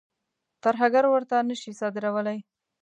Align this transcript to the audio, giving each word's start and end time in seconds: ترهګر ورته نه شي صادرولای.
ترهګر 0.63 1.03
ورته 1.09 1.35
نه 1.49 1.55
شي 1.61 1.71
صادرولای. 1.79 2.39